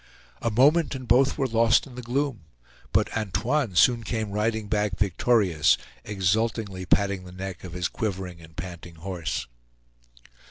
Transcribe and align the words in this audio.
A 0.41 0.49
moment, 0.49 0.95
and 0.95 1.07
both 1.07 1.37
were 1.37 1.45
lost 1.45 1.85
in 1.85 1.93
the 1.93 2.01
gloom; 2.01 2.41
but 2.91 3.15
Antoine 3.15 3.75
soon 3.75 4.03
came 4.03 4.31
riding 4.31 4.67
back 4.67 4.97
victorious, 4.97 5.77
exultingly 6.03 6.87
patting 6.87 7.23
the 7.23 7.31
neck 7.31 7.63
of 7.63 7.73
his 7.73 7.87
quivering 7.87 8.41
and 8.41 8.55
panting 8.57 8.95
horse. 8.95 9.45